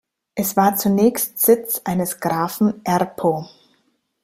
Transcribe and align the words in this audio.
Es 0.33 0.57
war 0.57 0.77
zunächst 0.77 1.37
Sitz 1.37 1.81
eines 1.85 2.19
Grafen 2.19 2.81
Erpo. 2.83 3.47